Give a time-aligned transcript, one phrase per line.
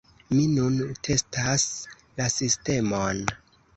[0.35, 0.79] Mi nun
[1.09, 1.67] testas
[2.21, 3.23] la sistemon.